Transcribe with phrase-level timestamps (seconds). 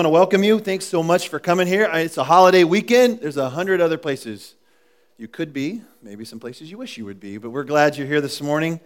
[0.00, 0.58] Want to welcome you.
[0.60, 1.86] Thanks so much for coming here.
[1.92, 3.20] It's a holiday weekend.
[3.20, 4.54] There's a hundred other places
[5.18, 8.06] you could be, maybe some places you wish you would be, but we're glad you're
[8.06, 8.80] here this morning.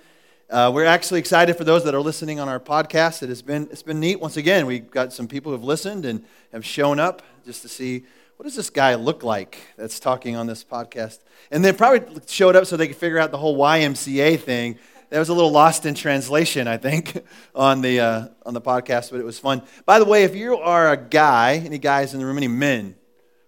[0.50, 3.22] Uh, we're actually excited for those that are listening on our podcast.
[3.22, 4.18] It has been it's been neat.
[4.18, 7.68] Once again, we've got some people who have listened and have shown up just to
[7.68, 8.02] see
[8.36, 11.20] what does this guy look like that's talking on this podcast,
[11.52, 14.80] and they probably showed up so they could figure out the whole YMCA thing
[15.14, 17.24] that was a little lost in translation, I think,
[17.54, 19.62] on the, uh, on the podcast, but it was fun.
[19.86, 22.96] By the way, if you are a guy, any guys in the room, any men,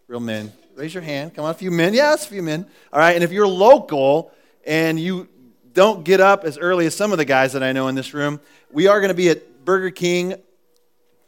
[0.06, 1.34] real men, raise your hand.
[1.34, 1.92] Come on, a few men.
[1.92, 2.66] Yes, a few men.
[2.92, 4.30] All right, and if you're local
[4.64, 5.28] and you
[5.72, 8.14] don't get up as early as some of the guys that I know in this
[8.14, 8.38] room,
[8.70, 10.36] we are going to be at Burger King,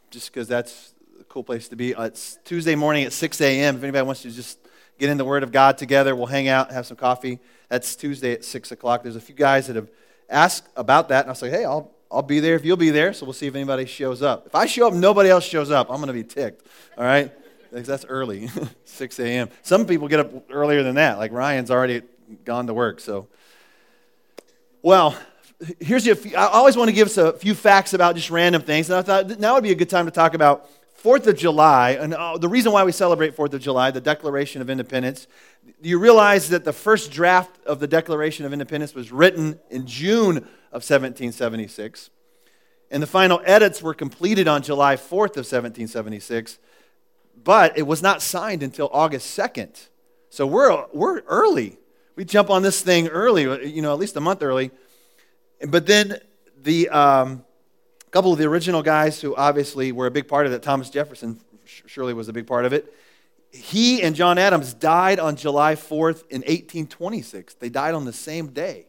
[0.09, 1.93] just because that's a cool place to be.
[1.95, 3.75] Uh, it's Tuesday morning at 6 a.m.
[3.75, 4.57] If anybody wants to just
[4.99, 7.39] get in the Word of God together, we'll hang out, have some coffee.
[7.67, 9.03] That's Tuesday at 6 o'clock.
[9.03, 9.89] There's a few guys that have
[10.29, 13.13] ask about that, and I'll say, hey, I'll, I'll be there if you'll be there,
[13.13, 14.47] so we'll see if anybody shows up.
[14.47, 16.65] If I show up nobody else shows up, I'm going to be ticked,
[16.97, 17.31] all right?
[17.71, 18.49] That's early,
[18.85, 19.49] 6 a.m.
[19.61, 22.01] Some people get up earlier than that, like Ryan's already
[22.45, 23.27] gone to work, so.
[24.81, 25.17] Well,
[25.79, 28.61] here's a few, I always want to give us a few facts about just random
[28.61, 31.37] things, and I thought now would be a good time to talk about Fourth of
[31.37, 35.27] July, and uh, the reason why we celebrate Fourth of July, the Declaration of Independence,
[35.81, 40.39] you realize that the first draft of the Declaration of Independence was written in June
[40.73, 42.09] of 1776,
[42.91, 46.59] and the final edits were completed on July 4th of 1776,
[47.45, 49.87] but it was not signed until August 2nd.
[50.29, 51.77] So we're, we're early.
[52.17, 54.71] We jump on this thing early, you know, at least a month early.
[55.65, 56.19] But then
[56.61, 56.89] the.
[56.89, 57.45] Um,
[58.09, 60.89] a couple of the original guys who obviously were a big part of it, Thomas
[60.89, 62.91] Jefferson surely was a big part of it.
[63.51, 67.53] He and John Adams died on July 4th in 1826.
[67.53, 68.87] They died on the same day.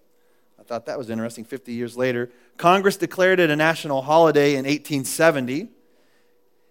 [0.59, 2.31] I thought that was interesting 50 years later.
[2.57, 5.69] Congress declared it a national holiday in 1870.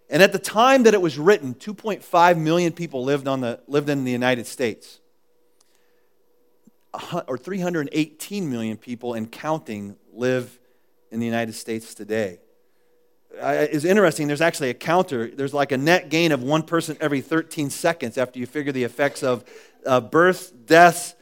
[0.09, 3.89] And at the time that it was written, 2.5 million people lived, on the, lived
[3.89, 4.99] in the United States.
[7.27, 10.59] Or 318 million people and counting live
[11.11, 12.39] in the United States today.
[13.31, 14.27] Is interesting.
[14.27, 15.27] There's actually a counter.
[15.27, 18.83] There's like a net gain of one person every 13 seconds after you figure the
[18.83, 19.45] effects of
[19.85, 21.15] uh, births, deaths,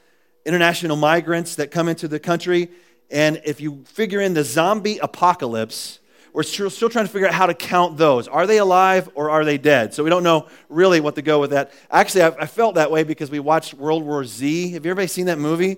[0.46, 2.70] international migrants that come into the country.
[3.12, 6.00] And if you figure in the zombie apocalypse,
[6.34, 8.28] we're still trying to figure out how to count those.
[8.28, 9.94] Are they alive or are they dead?
[9.94, 11.72] So we don't know really what to go with that.
[11.90, 14.72] Actually, I, I felt that way because we watched World War Z.
[14.74, 15.78] Have you ever seen that movie?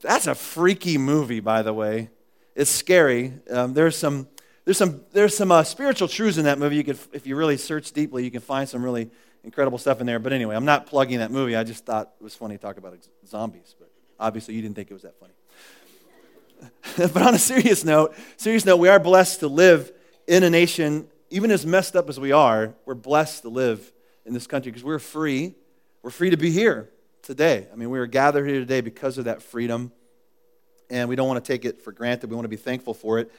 [0.00, 2.10] That's a freaky movie, by the way.
[2.56, 3.34] It's scary.
[3.50, 4.26] Um, there's some,
[4.64, 6.76] there's some, there's some uh, spiritual truths in that movie.
[6.76, 9.10] You could, if you really search deeply, you can find some really
[9.42, 10.18] incredible stuff in there.
[10.18, 11.56] But anyway, I'm not plugging that movie.
[11.56, 13.74] I just thought it was funny to talk about zombies.
[13.78, 15.32] But obviously, you didn't think it was that funny.
[17.12, 19.92] but on a serious note, serious note, we are blessed to live
[20.26, 23.92] in a nation, even as messed up as we are, we're blessed to live
[24.26, 25.54] in this country because we're free.
[26.02, 26.90] We're free to be here
[27.22, 27.66] today.
[27.72, 29.92] I mean, we are gathered here today because of that freedom
[30.90, 32.28] and we don't want to take it for granted.
[32.28, 33.32] We want to be thankful for it.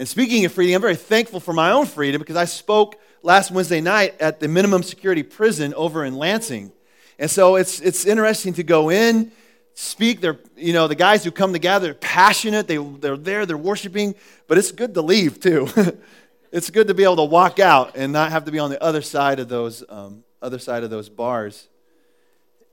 [0.00, 3.50] And speaking of freedom, I'm very thankful for my own freedom because I spoke last
[3.50, 6.72] Wednesday night at the minimum security prison over in Lansing.
[7.18, 9.30] And so it's, it's interesting to go in,
[9.74, 10.22] speak.
[10.22, 14.14] They're, you know, the guys who come together, passionate, they, they're there, they're worshiping,
[14.46, 15.68] but it's good to leave too.
[16.50, 18.82] it's good to be able to walk out and not have to be on the
[18.82, 21.68] other side of those, um, other side of those bars.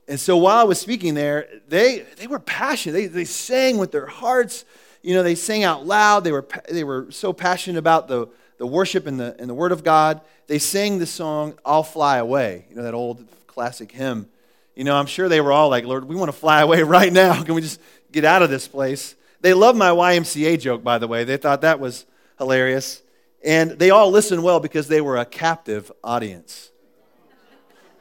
[0.08, 2.92] And so while I was speaking there, they, they were passionate.
[2.94, 4.64] They, they sang with their hearts.
[5.02, 6.24] You know, they sang out loud.
[6.24, 8.28] They were, they were so passionate about the,
[8.58, 10.20] the worship and the, and the Word of God.
[10.46, 14.28] They sang the song, I'll Fly Away, you know, that old classic hymn.
[14.74, 17.12] You know, I'm sure they were all like, Lord, we want to fly away right
[17.12, 17.42] now.
[17.42, 17.80] Can we just
[18.12, 19.16] get out of this place?
[19.40, 21.24] They loved my YMCA joke, by the way.
[21.24, 22.06] They thought that was
[22.38, 23.02] hilarious.
[23.44, 26.70] And they all listened well because they were a captive audience.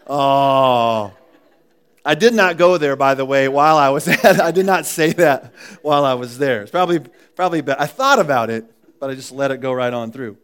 [0.08, 1.14] Oh,
[2.08, 4.86] I did not go there, by the way, while I was at I did not
[4.86, 6.62] say that while I was there.
[6.62, 7.00] It's probably,
[7.36, 8.66] probably I thought about it,
[8.98, 10.38] but I just let it go right on through.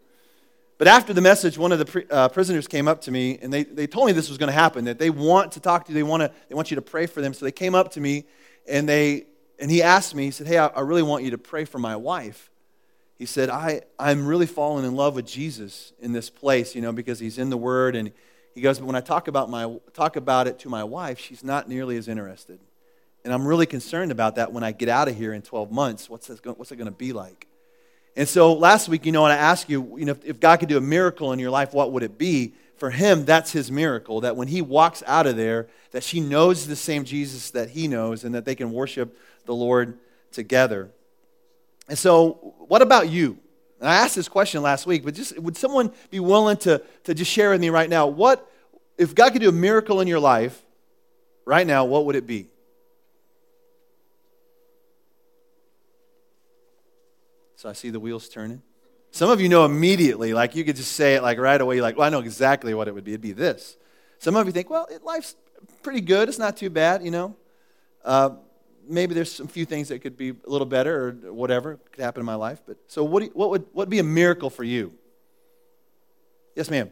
[0.78, 3.63] But after the message, one of the uh, prisoners came up to me and they,
[3.63, 5.96] they told me this was going to happen, that they want to talk to you,
[5.96, 7.34] they, want to, they want you to pray for them.
[7.34, 8.26] So they came up to me
[8.67, 9.28] and, they,
[9.58, 11.79] and he asked me, he said, Hey, I, I really want you to pray for
[11.79, 12.52] my wife.
[13.17, 16.91] He said, I, I'm really falling in love with Jesus in this place, you know,
[16.91, 18.11] because he's in the Word and
[18.53, 21.44] he goes, but when I talk about, my, talk about it to my wife, she's
[21.44, 22.59] not nearly as interested.
[23.23, 26.09] And I'm really concerned about that when I get out of here in 12 months.
[26.09, 27.47] What's, this, what's it going to be like?
[28.16, 30.59] And so last week, you know, when I asked you, you know, if, if God
[30.59, 32.53] could do a miracle in your life, what would it be?
[32.78, 36.67] For him, that's his miracle, that when he walks out of there, that she knows
[36.67, 39.97] the same Jesus that he knows and that they can worship the Lord
[40.32, 40.91] together.
[41.88, 43.38] And so, what about you?
[43.84, 47.14] And I asked this question last week, but just would someone be willing to, to
[47.14, 48.50] just share with me right now what,
[48.97, 50.64] if God could do a miracle in your life
[51.44, 52.47] right now, what would it be?
[57.58, 58.62] So I see the wheels turning.
[59.12, 61.97] Some of you know immediately, like you could just say it like right away, like,
[61.97, 63.12] well, I know exactly what it would be.
[63.12, 63.76] It'd be this.
[64.20, 65.35] Some of you think, well, it, life's
[65.82, 66.30] pretty good.
[66.30, 67.35] It's not too bad, you know.
[68.06, 68.30] Uh,
[68.88, 72.22] maybe there's some few things that could be a little better or whatever could happen
[72.22, 72.62] in my life.
[72.66, 74.94] But so, what, you, what would what would be a miracle for you?
[76.56, 76.91] Yes, ma'am.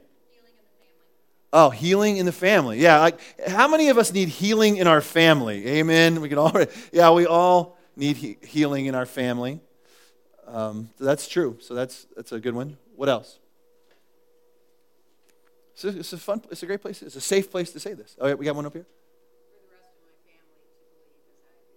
[1.53, 2.79] Oh, healing in the family.
[2.79, 5.67] Yeah, like how many of us need healing in our family?
[5.67, 6.21] Amen.
[6.21, 6.53] We can all.
[6.91, 9.59] Yeah, we all need he- healing in our family.
[10.47, 11.57] Um, so that's true.
[11.59, 12.77] So that's that's a good one.
[12.95, 13.39] What else?
[15.73, 16.41] It's a, it's a fun.
[16.51, 17.01] It's a great place.
[17.01, 18.15] It's a safe place to say this.
[18.19, 18.85] Oh, yeah, we got one up here.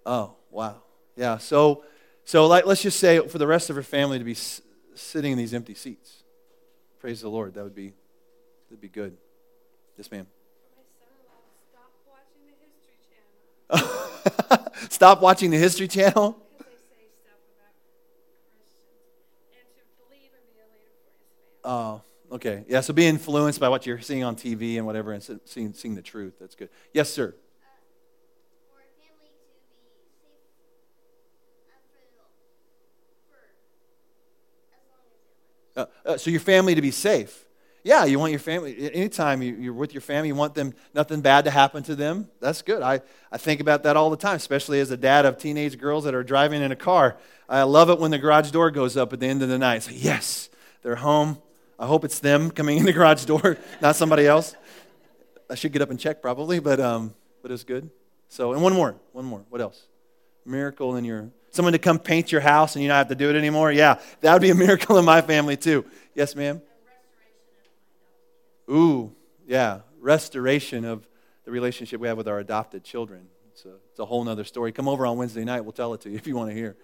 [0.06, 0.82] Oh, wow.
[1.16, 1.38] Yeah.
[1.38, 1.84] So,
[2.24, 4.60] so like, let's just say for the rest of her family to be s-
[4.94, 6.22] sitting in these empty seats.
[7.00, 7.54] Praise the Lord.
[7.54, 7.94] That would be,
[8.68, 9.16] that'd be good.
[9.96, 10.26] Yes, ma'am.
[10.76, 14.90] My son in stop watching the History Channel.
[14.90, 16.36] Stop watching the history channel?
[21.64, 22.64] Oh, okay.
[22.68, 25.94] Yeah, so be influenced by what you're seeing on TV and whatever and seeing, seeing
[25.94, 26.34] the truth.
[26.38, 26.68] That's good.
[26.92, 27.34] Yes, sir.
[36.04, 37.44] Uh, so your family to be safe.
[37.84, 41.20] Yeah, you want your family, anytime you, are with your family, you want them, nothing
[41.20, 42.30] bad to happen to them.
[42.40, 42.80] That's good.
[42.82, 46.04] I, I think about that all the time, especially as a dad of teenage girls
[46.04, 47.18] that are driving in a car.
[47.46, 49.82] I love it when the garage door goes up at the end of the night.
[49.82, 50.48] So, yes,
[50.80, 51.36] they're home.
[51.78, 54.56] I hope it's them coming in the garage door, not somebody else.
[55.50, 57.90] I should get up and check probably, but, um, but it's good.
[58.30, 59.44] So, and one more, one more.
[59.50, 59.86] What else?
[60.46, 63.30] Miracle in your someone to come paint your house and you don't have to do
[63.30, 63.70] it anymore?
[63.70, 65.84] Yeah, that would be a miracle in my family too.
[66.14, 66.60] Yes, ma'am?
[68.70, 69.14] Ooh,
[69.46, 71.06] yeah, restoration of
[71.44, 73.28] the relationship we have with our adopted children.
[73.52, 74.72] It's a, it's a whole other story.
[74.72, 76.76] Come over on Wednesday night, we'll tell it to you if you want to hear.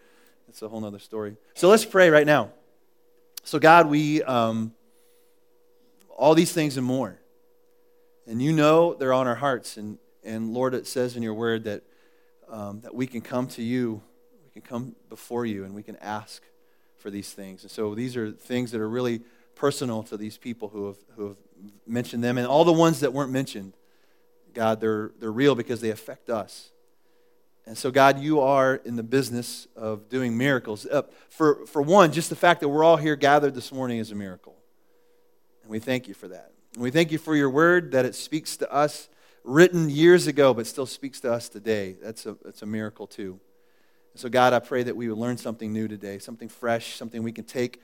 [0.49, 1.37] It's a whole other story.
[1.55, 2.51] So let's pray right now.
[3.45, 4.75] So, God, we, um,
[6.17, 7.19] all these things and more.
[8.27, 9.77] And you know they're on our hearts.
[9.77, 11.83] And, and Lord, it says in your word that,
[12.49, 14.03] um, that we can come to you
[14.61, 16.43] can come before you and we can ask
[16.99, 17.63] for these things.
[17.63, 19.23] And so these are things that are really
[19.55, 21.37] personal to these people who have, who have
[21.87, 22.39] mentioned them.
[22.39, 23.75] And all the ones that weren't mentioned,
[24.55, 26.71] God, they're, they're real because they affect us.
[27.67, 30.87] And so, God, you are in the business of doing miracles.
[30.87, 34.11] Uh, for, for one, just the fact that we're all here gathered this morning is
[34.11, 34.57] a miracle.
[35.63, 36.53] And we thank you for that.
[36.75, 39.09] And we thank you for your word, that it speaks to us,
[39.45, 41.97] written years ago, but still speaks to us today.
[42.03, 43.41] That's a, that's a miracle, too.
[44.17, 47.33] So, God, I pray that we would learn something new today, something fresh, something we
[47.33, 47.81] can take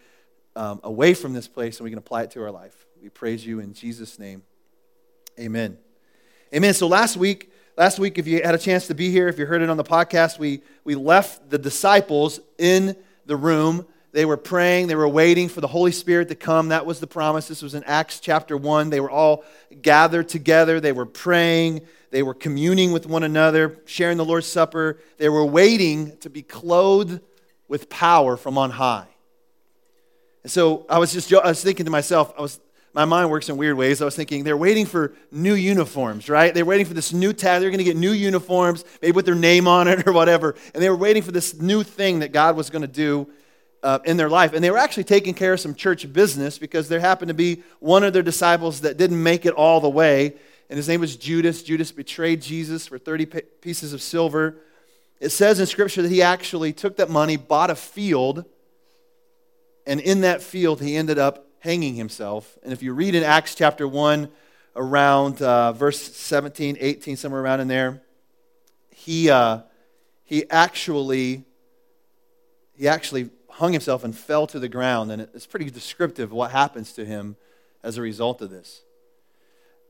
[0.57, 2.87] um, away from this place and we can apply it to our life.
[3.03, 4.43] We praise you in Jesus' name.
[5.39, 5.79] Amen.
[6.55, 6.75] Amen.
[6.75, 9.47] So last week, last week, if you had a chance to be here, if you
[9.47, 12.97] heard it on the podcast, we, we left the disciples in
[13.27, 13.87] the room.
[14.13, 16.69] They were praying, they were waiting for the Holy Spirit to come.
[16.69, 17.49] That was the promise.
[17.49, 18.91] This was in Acts chapter 1.
[18.91, 19.45] They were all
[19.83, 24.99] gathered together, they were praying, they were communing with one another, sharing the Lord's Supper.
[25.19, 27.21] They were waiting to be clothed
[27.69, 29.09] with power from on high.
[30.43, 32.61] And so I was just I was thinking to myself, I was
[32.97, 34.01] my mind works in weird ways.
[34.01, 36.55] I was thinking they're waiting for new uniforms, right?
[36.55, 37.61] They're waiting for this new tag.
[37.61, 40.55] They're going to get new uniforms, maybe with their name on it or whatever.
[40.73, 43.29] And they were waiting for this new thing that God was going to do
[43.83, 44.53] uh, in their life.
[44.53, 47.63] And they were actually taking care of some church business because there happened to be
[47.81, 50.35] one of their disciples that didn't make it all the way
[50.69, 51.63] and his name was Judas.
[51.63, 53.27] Judas betrayed Jesus for 30
[53.61, 54.57] pieces of silver.
[55.21, 58.45] It says in Scripture that he actually took that money, bought a field,
[59.87, 62.59] and in that field he ended up hanging himself.
[62.63, 64.29] And if you read in Acts chapter 1,
[64.75, 68.03] around uh, verse 17, 18, somewhere around in there,
[68.91, 69.61] he, uh,
[70.25, 71.45] he actually
[72.75, 75.11] he actually hung himself and fell to the ground.
[75.11, 77.37] And it's pretty descriptive what happens to him
[77.83, 78.83] as a result of this.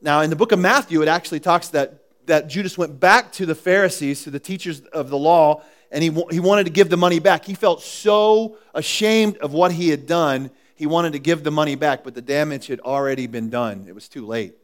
[0.00, 3.46] Now, in the book of Matthew, it actually talks that, that Judas went back to
[3.46, 6.96] the Pharisees, to the teachers of the law, and he, he wanted to give the
[6.96, 7.44] money back.
[7.44, 11.74] He felt so ashamed of what he had done, he wanted to give the money
[11.74, 13.86] back, but the damage had already been done.
[13.88, 14.54] It was too late.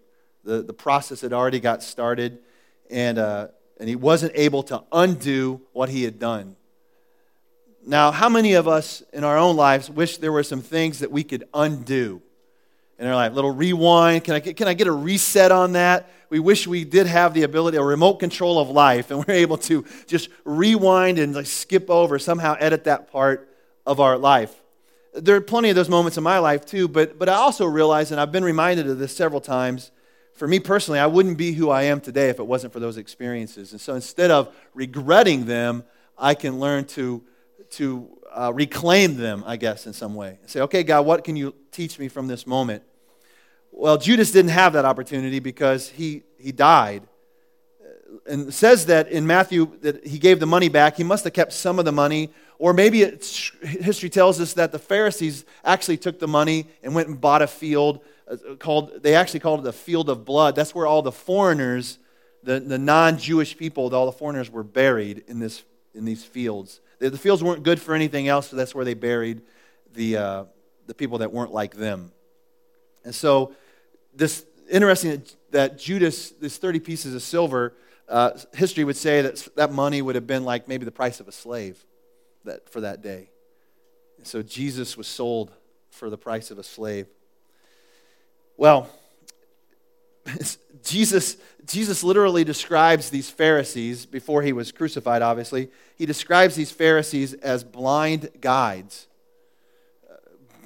[0.44, 2.38] The, the process had already got started,
[2.90, 3.48] and, uh,
[3.80, 6.56] and he wasn't able to undo what he had done.
[7.84, 11.10] Now, how many of us in our own lives wish there were some things that
[11.10, 12.22] we could undo?
[13.02, 13.32] in our life.
[13.32, 14.22] Little rewind.
[14.22, 16.08] Can I, get, can I get a reset on that?
[16.30, 19.58] We wish we did have the ability, a remote control of life, and we're able
[19.58, 23.48] to just rewind and like skip over, somehow edit that part
[23.84, 24.54] of our life.
[25.14, 28.12] there are plenty of those moments in my life too, but, but I also realize,
[28.12, 29.90] and I've been reminded of this several times,
[30.34, 32.96] for me personally, I wouldn't be who I am today if it wasn't for those
[32.96, 33.72] experiences.
[33.72, 35.82] And so instead of regretting them,
[36.16, 37.22] I can learn to,
[37.72, 40.38] to uh, reclaim them, I guess, in some way.
[40.46, 42.82] Say, okay, God, what can you teach me from this moment?
[43.70, 47.02] Well, Judas didn't have that opportunity because he, he died.
[48.26, 50.96] And says that in Matthew that he gave the money back.
[50.96, 52.30] He must have kept some of the money.
[52.58, 53.00] Or maybe
[53.62, 57.46] history tells us that the Pharisees actually took the money and went and bought a
[57.46, 58.00] field
[58.30, 60.54] uh, called, they actually called it the field of blood.
[60.54, 61.98] That's where all the foreigners,
[62.42, 65.64] the, the non Jewish people, all the foreigners were buried in, this,
[65.94, 66.80] in these fields.
[67.10, 69.42] The, fields weren't good for anything else, so that's where they buried
[69.92, 70.44] the, uh,
[70.86, 72.12] the people that weren't like them.
[73.04, 73.54] And so,
[74.14, 77.74] this interesting that Judas, these 30 pieces of silver,
[78.08, 81.28] uh, history would say that that money would have been like maybe the price of
[81.28, 81.84] a slave
[82.44, 83.30] that, for that day.
[84.18, 85.50] And so Jesus was sold
[85.90, 87.06] for the price of a slave.
[88.56, 88.88] Well,
[90.82, 97.34] Jesus, Jesus literally describes these Pharisees, before he was crucified, obviously, he describes these Pharisees
[97.34, 99.06] as blind guides.
[100.10, 100.14] Uh,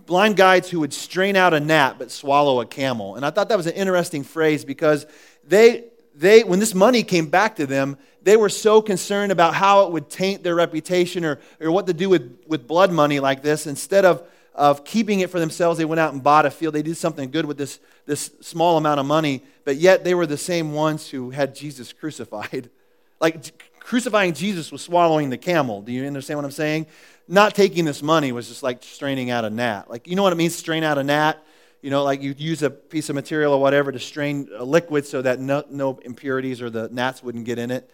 [0.06, 3.16] blind guides who would strain out a gnat but swallow a camel.
[3.16, 5.06] And I thought that was an interesting phrase because
[5.46, 9.87] they, they, when this money came back to them, they were so concerned about how
[9.87, 13.42] it would taint their reputation or, or what to do with, with blood money like
[13.42, 13.66] this.
[13.66, 15.78] Instead of of keeping it for themselves.
[15.78, 16.75] They went out and bought a field.
[16.75, 20.26] They did something good with this, this small amount of money, but yet they were
[20.26, 22.70] the same ones who had Jesus crucified.
[23.20, 25.82] like crucifying Jesus was swallowing the camel.
[25.82, 26.86] Do you understand what I'm saying?
[27.28, 29.90] Not taking this money was just like straining out a gnat.
[29.90, 31.42] Like, you know what it means, strain out a gnat?
[31.82, 35.04] You know, like you use a piece of material or whatever to strain a liquid
[35.06, 37.90] so that no, no impurities or the gnats wouldn't get in it.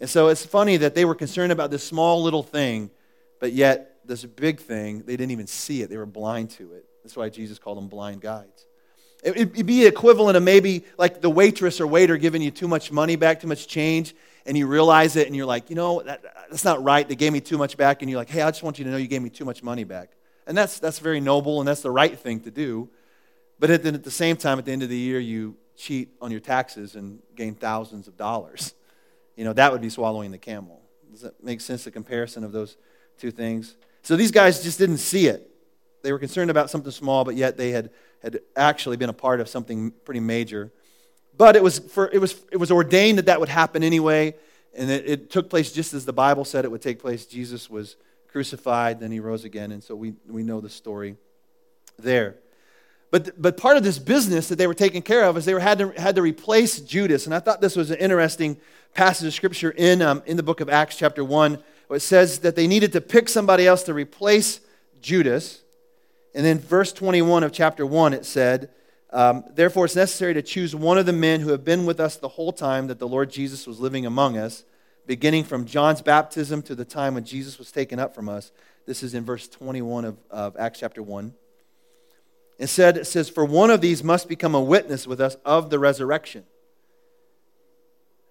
[0.00, 2.90] And so it's funny that they were concerned about this small little thing,
[3.38, 5.90] but yet this big thing, they didn't even see it.
[5.90, 6.84] They were blind to it.
[7.02, 8.66] That's why Jesus called them blind guides.
[9.22, 13.14] It'd be equivalent of maybe like the waitress or waiter giving you too much money
[13.14, 14.16] back, too much change,
[14.46, 17.08] and you realize it and you're like, you know, that, that's not right.
[17.08, 18.02] They gave me too much back.
[18.02, 19.62] And you're like, hey, I just want you to know you gave me too much
[19.62, 20.10] money back.
[20.46, 22.88] And that's, that's very noble and that's the right thing to do.
[23.60, 26.08] But at the, at the same time, at the end of the year, you cheat
[26.20, 28.74] on your taxes and gain thousands of dollars.
[29.36, 30.82] You know, that would be swallowing the camel.
[31.10, 32.76] Does that make sense, the comparison of those
[33.18, 33.76] two things?
[34.02, 35.48] So these guys just didn't see it.
[36.02, 37.90] They were concerned about something small, but yet they had,
[38.22, 40.72] had actually been a part of something pretty major.
[41.36, 44.34] But it was, for, it, was, it was ordained that that would happen anyway,
[44.74, 47.26] and it, it took place just as the Bible said it would take place.
[47.26, 47.96] Jesus was
[48.28, 51.16] crucified, then he rose again, and so we, we know the story
[51.98, 52.36] there.
[53.12, 55.60] But, but part of this business that they were taking care of is they were,
[55.60, 57.26] had, to, had to replace Judas.
[57.26, 58.56] And I thought this was an interesting
[58.94, 61.62] passage of scripture in, um, in the book of Acts, chapter 1,
[61.94, 64.60] it says that they needed to pick somebody else to replace
[65.00, 65.62] Judas.
[66.34, 68.70] And then, verse 21 of chapter 1, it said,
[69.12, 72.16] um, Therefore, it's necessary to choose one of the men who have been with us
[72.16, 74.64] the whole time that the Lord Jesus was living among us,
[75.06, 78.52] beginning from John's baptism to the time when Jesus was taken up from us.
[78.86, 81.34] This is in verse 21 of, of Acts chapter 1.
[82.58, 85.70] It said, it says, For one of these must become a witness with us of
[85.70, 86.44] the resurrection.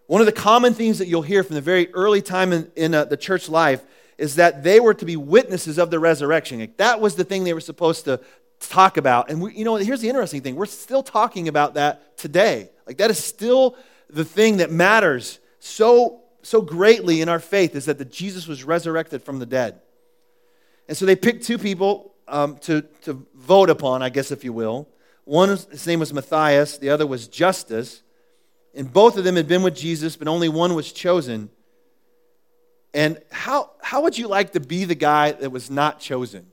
[0.07, 2.93] One of the common themes that you'll hear from the very early time in, in
[2.93, 3.81] uh, the church life
[4.17, 6.59] is that they were to be witnesses of the resurrection.
[6.59, 8.19] Like, that was the thing they were supposed to
[8.61, 9.29] talk about.
[9.29, 12.69] And we, you know, here's the interesting thing: we're still talking about that today.
[12.85, 13.75] Like that is still
[14.09, 18.63] the thing that matters so so greatly in our faith is that the Jesus was
[18.63, 19.79] resurrected from the dead.
[20.87, 24.53] And so they picked two people um, to to vote upon, I guess, if you
[24.53, 24.87] will.
[25.25, 26.77] One, his name was Matthias.
[26.77, 28.01] The other was Justus.
[28.73, 31.49] And both of them had been with Jesus, but only one was chosen.
[32.93, 36.47] And how, how would you like to be the guy that was not chosen?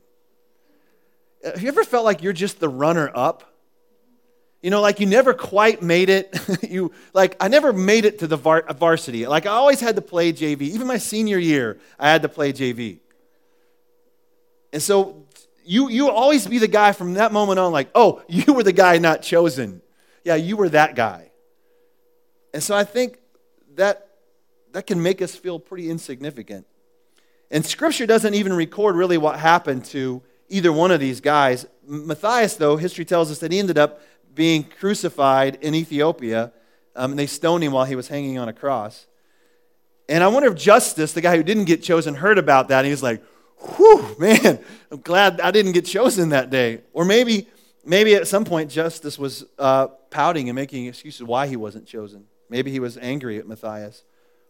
[1.45, 3.45] Uh, have you ever felt like you're just the runner up?
[4.63, 6.37] You know, like you never quite made it.
[6.69, 9.27] you like I never made it to the var- uh, varsity.
[9.27, 10.63] Like I always had to play JV.
[10.63, 12.99] Even my senior year, I had to play JV.
[14.73, 15.27] And so
[15.65, 18.73] you you always be the guy from that moment on like, "Oh, you were the
[18.73, 19.81] guy not chosen."
[20.25, 21.28] Yeah, you were that guy.
[22.53, 23.19] And so I think
[23.77, 24.09] that
[24.73, 26.67] that can make us feel pretty insignificant.
[27.51, 31.67] And scripture doesn't even record really what happened to either one of these guys.
[31.87, 34.01] Matthias, though, history tells us that he ended up
[34.35, 36.53] being crucified in Ethiopia.
[36.95, 39.07] Um, and they stoned him while he was hanging on a cross.
[40.09, 42.79] And I wonder if Justus, the guy who didn't get chosen, heard about that.
[42.79, 43.23] And he was like,
[43.77, 44.59] whew, man,
[44.91, 46.83] I'm glad I didn't get chosen that day.
[46.93, 47.49] Or maybe,
[47.85, 52.28] maybe at some point, Justus was uh, pouting and making excuses why he wasn't chosen.
[52.49, 54.05] Maybe he was angry at Matthias.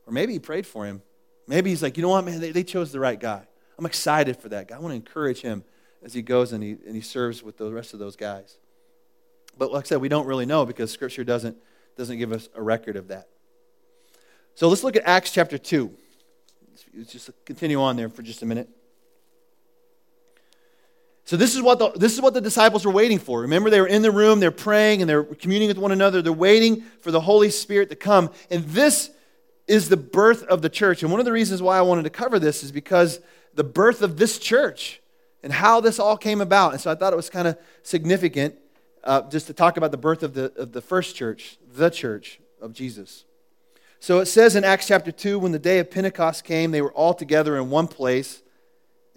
[0.06, 1.02] Or maybe he prayed for him.
[1.46, 3.46] Maybe he's like, you know what, man, they, they chose the right guy.
[3.78, 4.76] I'm excited for that guy.
[4.76, 5.64] I want to encourage him
[6.02, 8.58] as he goes and he, and he serves with the rest of those guys.
[9.56, 11.56] But like I said, we don't really know because Scripture doesn't,
[11.96, 13.28] doesn't give us a record of that.
[14.54, 15.92] So let's look at Acts chapter 2.
[16.96, 18.68] Let's just continue on there for just a minute.
[21.28, 23.42] So this is what the, this is what the disciples were waiting for.
[23.42, 26.22] Remember, they were in the room, they're praying, and they're communing with one another.
[26.22, 28.30] They're waiting for the Holy Spirit to come.
[28.50, 29.10] And this
[29.66, 31.02] is the birth of the church.
[31.02, 33.20] And one of the reasons why I wanted to cover this is because
[33.52, 35.02] the birth of this church
[35.42, 36.72] and how this all came about.
[36.72, 38.54] And so I thought it was kind of significant
[39.04, 42.40] uh, just to talk about the birth of the, of the first church, the church
[42.58, 43.26] of Jesus.
[44.00, 46.92] So it says in Acts chapter 2 when the day of Pentecost came, they were
[46.92, 48.40] all together in one place.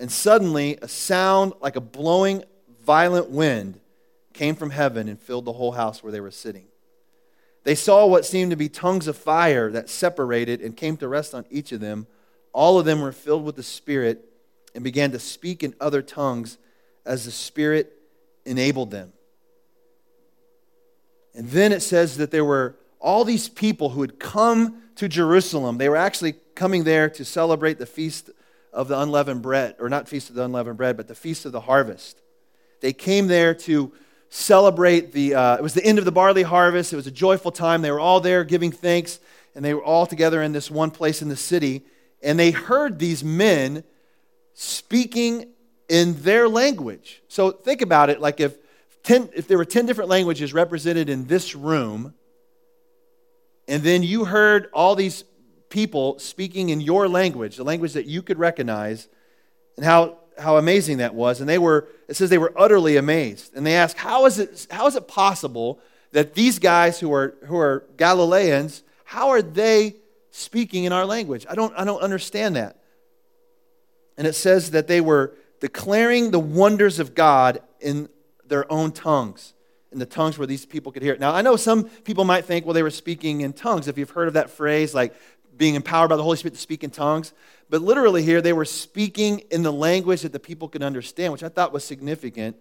[0.02, 2.44] And suddenly, a sound like a blowing
[2.84, 3.80] violent wind
[4.34, 6.66] came from heaven and filled the whole house where they were sitting.
[7.66, 11.36] They saw what seemed to be tongues of fire that separated and came to rest
[11.36, 12.08] on each of them.
[12.52, 14.26] All of them were filled with the Spirit
[14.74, 16.58] and began to speak in other tongues
[17.06, 17.94] as the Spirit
[18.44, 19.14] enabled them.
[21.36, 25.78] And then it says that there were all these people who had come to Jerusalem.
[25.78, 28.32] They were actually coming there to celebrate the feast
[28.74, 31.52] of the unleavened bread, or not feast of the unleavened bread, but the feast of
[31.52, 32.22] the harvest.
[32.80, 33.92] They came there to
[34.30, 36.94] celebrate the, uh, it was the end of the barley harvest.
[36.94, 37.82] It was a joyful time.
[37.82, 39.20] They were all there giving thanks,
[39.56, 41.84] and they were all together in this one place in the city.
[42.24, 43.84] And they heard these men
[44.54, 45.50] speaking
[45.90, 47.22] in their language.
[47.28, 48.58] So think about it like if,
[49.04, 52.14] 10, if there were 10 different languages represented in this room,
[53.68, 55.24] and then you heard all these
[55.72, 59.08] people speaking in your language, the language that you could recognize,
[59.76, 61.40] and how, how amazing that was.
[61.40, 63.56] And they were, it says they were utterly amazed.
[63.56, 65.80] And they asked, how is it, how is it possible
[66.12, 69.96] that these guys who are, who are Galileans, how are they
[70.30, 71.48] speaking in our language?
[71.50, 72.78] I don't, I don't understand that.
[74.18, 78.10] And it says that they were declaring the wonders of God in
[78.46, 79.54] their own tongues
[79.92, 81.20] in the tongues where these people could hear it.
[81.20, 83.88] Now, I know some people might think, well, they were speaking in tongues.
[83.88, 85.14] If you've heard of that phrase, like
[85.56, 87.34] being empowered by the Holy Spirit to speak in tongues.
[87.70, 91.44] But literally, here, they were speaking in the language that the people could understand, which
[91.44, 92.56] I thought was significant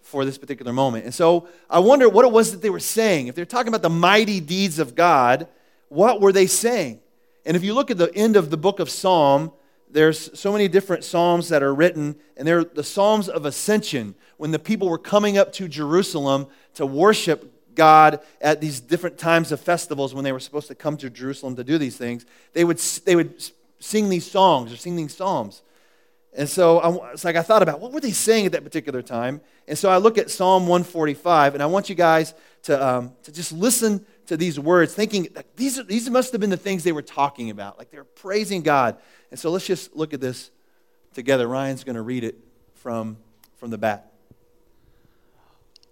[0.00, 1.04] for this particular moment.
[1.04, 3.26] And so I wonder what it was that they were saying.
[3.26, 5.46] If they're talking about the mighty deeds of God,
[5.88, 7.00] what were they saying?
[7.44, 9.52] And if you look at the end of the book of Psalm,
[9.90, 14.52] there's so many different psalms that are written, and they're the psalms of ascension when
[14.52, 19.58] the people were coming up to Jerusalem to worship God at these different times of
[19.58, 22.76] festivals when they were supposed to come to Jerusalem to do these things, they would,
[23.06, 23.42] they would
[23.78, 25.62] sing these songs or sing these psalms.
[26.36, 29.00] And so I, it's like I thought about what were they saying at that particular
[29.00, 29.40] time?
[29.66, 33.32] And so I look at Psalm 145, and I want you guys to, um, to
[33.32, 36.84] just listen to these words, thinking like, these, are, these must have been the things
[36.84, 37.78] they were talking about.
[37.78, 38.98] Like they're praising God.
[39.30, 40.50] And so let's just look at this
[41.14, 41.48] together.
[41.48, 42.36] Ryan's going to read it
[42.74, 43.16] from,
[43.56, 44.04] from the back.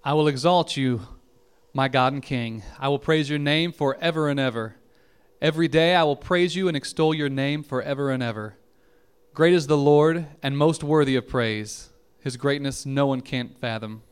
[0.05, 1.01] I will exalt you,
[1.72, 2.62] my God and King.
[2.78, 4.76] I will praise your name forever and ever.
[5.40, 8.57] Every day I will praise you and extol your name forever and ever.
[9.35, 11.90] Great is the Lord and most worthy of praise.
[12.20, 14.02] His greatness no one can fathom.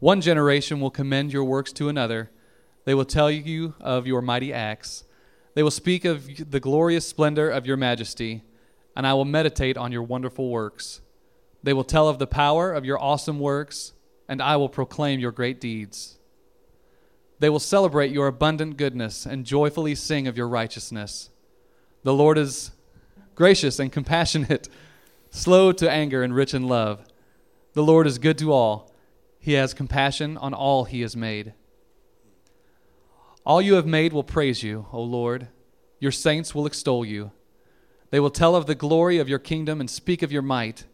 [0.00, 2.30] One generation will commend your works to another.
[2.84, 5.04] They will tell you of your mighty acts.
[5.54, 8.44] They will speak of the glorious splendor of your majesty,
[8.94, 11.00] and I will meditate on your wonderful works.
[11.62, 13.94] They will tell of the power of your awesome works,
[14.28, 16.18] and I will proclaim your great deeds.
[17.38, 21.30] They will celebrate your abundant goodness and joyfully sing of your righteousness.
[22.02, 22.70] The Lord is
[23.34, 24.68] gracious and compassionate,
[25.30, 27.04] slow to anger and rich in love.
[27.74, 28.90] The Lord is good to all.
[29.38, 31.52] He has compassion on all he has made.
[33.44, 35.48] All you have made will praise you, O Lord.
[36.00, 37.30] Your saints will extol you.
[38.10, 40.84] They will tell of the glory of your kingdom and speak of your might,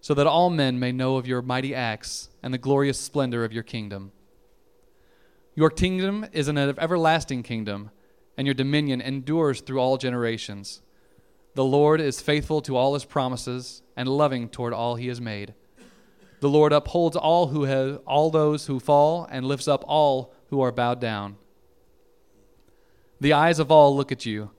[0.00, 3.52] so that all men may know of your mighty acts and the glorious splendor of
[3.52, 4.12] your kingdom.
[5.54, 7.90] Your kingdom is an everlasting kingdom,
[8.36, 10.82] and your dominion endures through all generations.
[11.54, 15.54] The Lord is faithful to all his promises and loving toward all he has made.
[16.40, 20.60] The Lord upholds all who have all those who fall and lifts up all who
[20.60, 21.36] are bowed down.
[23.18, 24.50] The eyes of all look at you,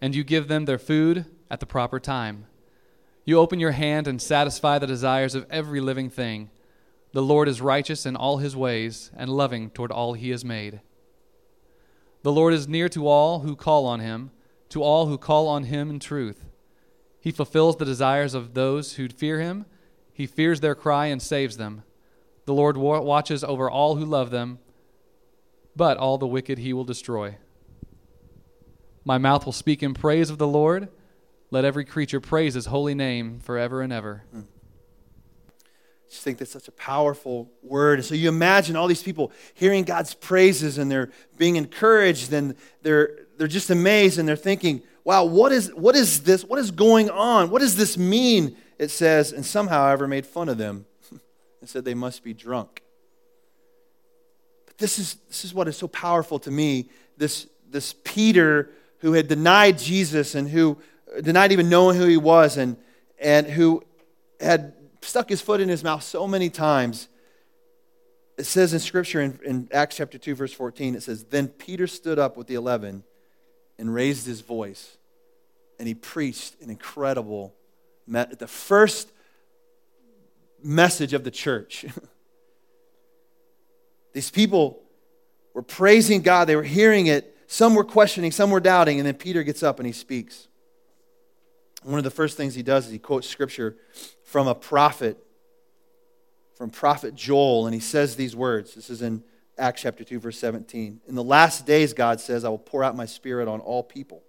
[0.00, 2.46] and you give them their food at the proper time.
[3.24, 6.50] You open your hand and satisfy the desires of every living thing.
[7.12, 10.80] The Lord is righteous in all his ways and loving toward all he has made.
[12.22, 14.30] The Lord is near to all who call on him,
[14.70, 16.44] to all who call on him in truth.
[17.20, 19.64] He fulfills the desires of those who fear him.
[20.12, 21.82] He fears their cry and saves them.
[22.44, 24.58] The Lord watches over all who love them,
[25.74, 27.36] but all the wicked he will destroy.
[29.04, 30.88] My mouth will speak in praise of the Lord.
[31.50, 34.24] Let every creature praise his holy name forever and ever.
[34.32, 34.40] Hmm.
[36.08, 37.98] just think that's such a powerful word.
[37.98, 42.56] And so you imagine all these people hearing God's praises and they're being encouraged and
[42.82, 46.44] they're, they're just amazed and they're thinking, wow, what is, what is this?
[46.44, 47.50] What is going on?
[47.50, 48.56] What does this mean?
[48.78, 50.86] It says, and somehow ever made fun of them
[51.60, 52.82] and said they must be drunk.
[54.66, 56.88] But this is, this is what is so powerful to me.
[57.16, 60.78] This, this Peter who had denied Jesus and who
[61.22, 62.76] denied even knowing who he was and,
[63.18, 63.82] and who
[64.40, 67.08] had stuck his foot in his mouth so many times.
[68.36, 71.86] It says in Scripture in, in Acts chapter 2, verse 14, it says, Then Peter
[71.86, 73.04] stood up with the eleven
[73.78, 74.96] and raised his voice,
[75.78, 77.54] and he preached an incredible,
[78.06, 79.10] the first
[80.62, 81.84] message of the church.
[84.12, 84.82] These people
[85.52, 87.30] were praising God, they were hearing it.
[87.46, 90.48] Some were questioning, some were doubting, and then Peter gets up and he speaks.
[91.84, 93.76] One of the first things he does is he quotes scripture
[94.24, 95.18] from a prophet,
[96.56, 98.74] from prophet Joel, and he says these words.
[98.74, 99.22] This is in
[99.58, 101.00] Acts chapter 2, verse 17.
[101.06, 104.22] In the last days, God says, I will pour out my spirit on all people.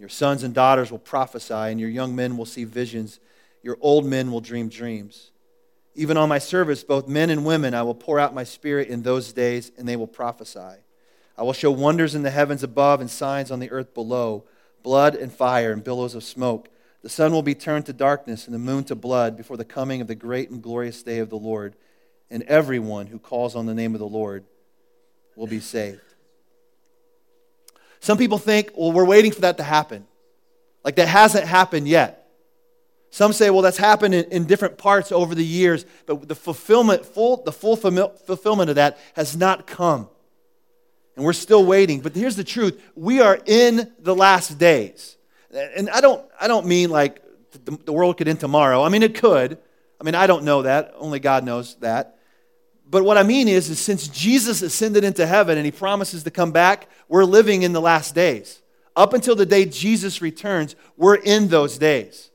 [0.00, 3.20] Your sons and daughters will prophesy, and your young men will see visions.
[3.62, 5.30] Your old men will dream dreams.
[5.94, 9.02] Even on my servants, both men and women, I will pour out my spirit in
[9.02, 10.80] those days, and they will prophesy.
[11.38, 14.44] I will show wonders in the heavens above and signs on the earth below
[14.84, 16.68] blood and fire and billows of smoke.
[17.02, 20.00] The sun will be turned to darkness and the moon to blood before the coming
[20.00, 21.74] of the great and glorious day of the Lord.
[22.30, 24.44] And everyone who calls on the name of the Lord
[25.34, 26.00] will be saved.
[27.98, 30.06] Some people think, well, we're waiting for that to happen.
[30.84, 32.20] Like that hasn't happened yet.
[33.10, 37.06] Some say, well, that's happened in, in, different parts over the years, but the fulfillment,
[37.06, 40.08] full, the full fulfillment of that has not come
[41.16, 42.00] and we're still waiting.
[42.00, 45.16] But here's the truth we are in the last days.
[45.50, 47.22] And I don't, I don't mean like
[47.64, 48.82] the, the world could end tomorrow.
[48.82, 49.58] I mean, it could.
[50.00, 50.94] I mean, I don't know that.
[50.98, 52.18] Only God knows that.
[52.86, 56.30] But what I mean is, is since Jesus ascended into heaven and he promises to
[56.30, 58.60] come back, we're living in the last days.
[58.96, 62.30] Up until the day Jesus returns, we're in those days.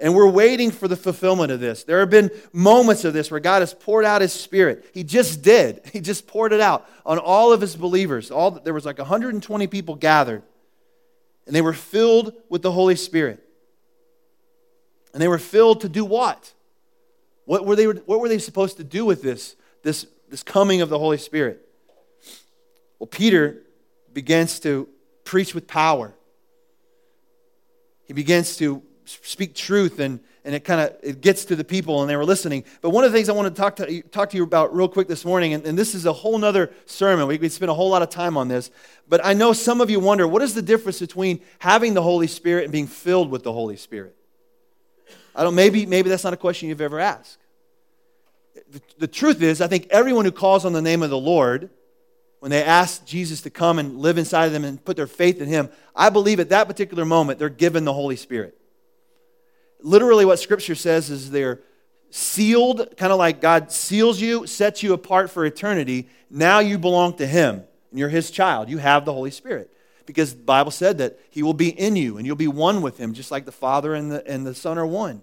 [0.00, 1.84] And we're waiting for the fulfillment of this.
[1.84, 4.86] There have been moments of this where God has poured out his spirit.
[4.94, 5.82] He just did.
[5.92, 8.30] He just poured it out on all of his believers.
[8.30, 10.42] All there was like 120 people gathered.
[11.46, 13.44] And they were filled with the Holy Spirit.
[15.12, 16.54] And they were filled to do what?
[17.44, 20.88] What were they, what were they supposed to do with this, this, this coming of
[20.88, 21.60] the Holy Spirit?
[22.98, 23.62] Well, Peter
[24.12, 24.88] begins to
[25.24, 26.14] preach with power.
[28.04, 28.82] He begins to
[29.22, 32.24] speak truth and, and it kind of it gets to the people and they were
[32.24, 32.64] listening.
[32.80, 34.88] But one of the things i want to talk to talk to you about real
[34.88, 37.26] quick this morning and, and this is a whole nother sermon.
[37.26, 38.70] We could spend a whole lot of time on this.
[39.08, 42.26] But i know some of you wonder what is the difference between having the holy
[42.26, 44.16] spirit and being filled with the holy spirit?
[45.34, 47.38] I don't maybe maybe that's not a question you've ever asked.
[48.70, 51.70] The, the truth is i think everyone who calls on the name of the lord
[52.40, 55.40] when they ask jesus to come and live inside of them and put their faith
[55.40, 58.59] in him i believe at that particular moment they're given the holy spirit
[59.82, 61.60] literally what scripture says is they're
[62.10, 66.08] sealed, kind of like God seals you, sets you apart for eternity.
[66.28, 68.68] Now you belong to Him, and you're His child.
[68.68, 69.70] You have the Holy Spirit.
[70.06, 72.98] Because the Bible said that He will be in you, and you'll be one with
[72.98, 75.22] Him, just like the Father and the, and the Son are one.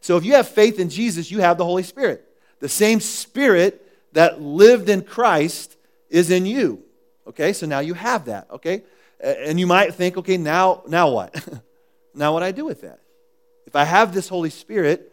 [0.00, 2.24] So if you have faith in Jesus, you have the Holy Spirit.
[2.60, 5.76] The same Spirit that lived in Christ
[6.10, 6.82] is in you.
[7.26, 8.48] Okay, so now you have that.
[8.50, 8.82] Okay,
[9.20, 11.34] and you might think, okay, now, now what?
[12.14, 13.00] now what I do with that?
[13.66, 15.12] If I have this Holy Spirit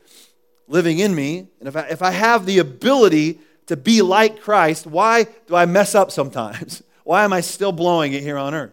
[0.67, 4.85] living in me, and if I, if I have the ability to be like Christ,
[4.87, 6.83] why do I mess up sometimes?
[7.05, 8.71] Why am I still blowing it here on earth?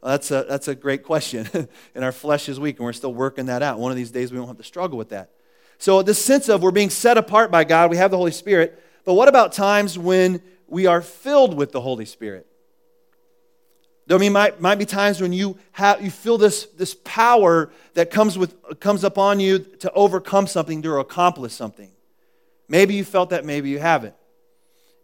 [0.00, 1.48] Well, that's, a, that's a great question.
[1.96, 3.80] and our flesh is weak, and we're still working that out.
[3.80, 5.30] One of these days, we won't have to struggle with that.
[5.78, 8.80] So, this sense of we're being set apart by God, we have the Holy Spirit.
[9.04, 12.46] But what about times when we are filled with the Holy Spirit?
[14.06, 18.36] There might, might be times when you, have, you feel this, this power that comes,
[18.36, 21.90] with, comes upon you to overcome something, to accomplish something.
[22.68, 24.14] Maybe you felt that, maybe you haven't.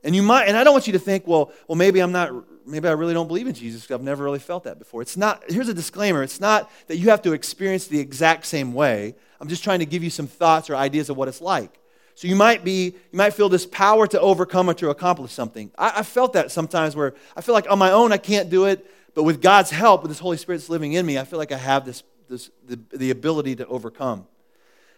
[0.04, 2.32] And you might, and I don't want you to think, well, well, maybe I'm not,
[2.66, 5.00] maybe I really don't believe in Jesus because I've never really felt that before.
[5.02, 8.72] It's not, here's a disclaimer it's not that you have to experience the exact same
[8.74, 9.14] way.
[9.40, 11.79] I'm just trying to give you some thoughts or ideas of what it's like.
[12.14, 15.70] So you might be, you might feel this power to overcome or to accomplish something.
[15.78, 18.66] I, I felt that sometimes where I feel like on my own I can't do
[18.66, 21.52] it, but with God's help, with this Holy Spirit living in me, I feel like
[21.52, 24.26] I have this, this the, the ability to overcome.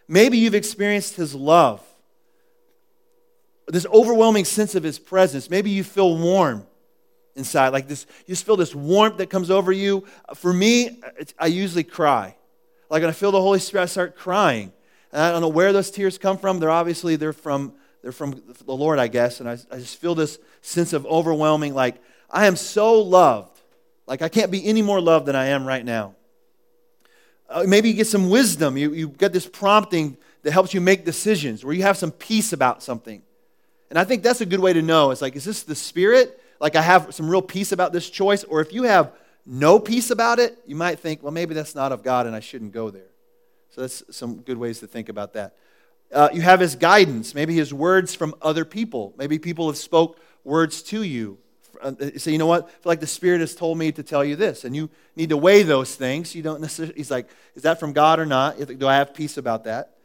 [0.08, 1.80] Maybe you've experienced His love,
[3.68, 5.48] this overwhelming sense of His presence.
[5.48, 6.66] Maybe you feel warm
[7.36, 8.06] inside, like this.
[8.26, 10.04] You just feel this warmth that comes over you.
[10.34, 11.00] For me,
[11.38, 12.36] I usually cry.
[12.90, 14.72] Like when I feel the Holy Spirit, I start crying.
[15.12, 16.58] I don't know where those tears come from.
[16.58, 19.40] They're obviously they're from They're from the Lord, I guess.
[19.40, 23.60] And I, I just feel this sense of overwhelming, like, I am so loved.
[24.06, 26.14] Like, I can't be any more loved than I am right now.
[27.48, 28.76] Uh, maybe you get some wisdom.
[28.76, 32.52] You, you get this prompting that helps you make decisions, where you have some peace
[32.52, 33.22] about something.
[33.90, 35.12] And I think that's a good way to know.
[35.12, 36.40] It's like, is this the Spirit?
[36.58, 38.42] Like, I have some real peace about this choice.
[38.44, 39.12] Or if you have
[39.46, 42.40] no peace about it, you might think, well, maybe that's not of God and I
[42.40, 43.11] shouldn't go there.
[43.72, 45.56] So that's some good ways to think about that.
[46.12, 49.14] Uh, you have his guidance, maybe his words from other people.
[49.16, 51.38] Maybe people have spoke words to you.
[51.80, 52.70] Uh, say, you know what?
[52.84, 55.62] Like the Spirit has told me to tell you this, and you need to weigh
[55.62, 56.34] those things.
[56.34, 56.94] You don't necessarily.
[56.94, 58.58] He's like, is that from God or not?
[58.78, 59.96] Do I have peace about that?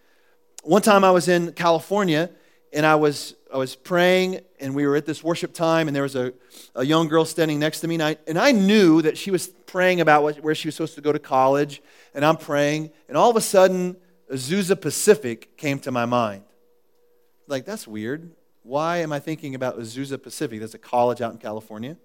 [0.63, 2.29] One time I was in California,
[2.73, 6.03] and I was I was praying, and we were at this worship time, and there
[6.03, 6.33] was a,
[6.75, 9.47] a young girl standing next to me, and I, and I knew that she was
[9.47, 11.81] praying about what, where she was supposed to go to college,
[12.13, 13.95] and I'm praying, and all of a sudden,
[14.31, 16.43] Azusa Pacific came to my mind.
[17.47, 18.31] Like, that's weird.
[18.63, 20.59] Why am I thinking about Azusa Pacific?
[20.59, 21.95] That's a college out in California.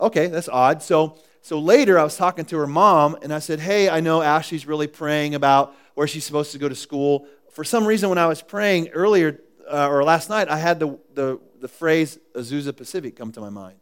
[0.00, 0.82] Okay, that's odd.
[0.82, 4.22] So, so later, I was talking to her mom, and I said, Hey, I know
[4.22, 7.26] Ashley's really praying about where she's supposed to go to school.
[7.50, 10.98] For some reason, when I was praying earlier uh, or last night, I had the,
[11.14, 13.78] the, the phrase Azusa Pacific come to my mind.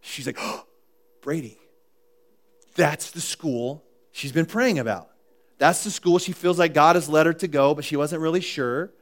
[0.00, 0.64] She's like, oh,
[1.20, 1.58] Brady,
[2.74, 5.10] that's the school she's been praying about.
[5.58, 8.22] That's the school she feels like God has led her to go, but she wasn't
[8.22, 8.92] really sure.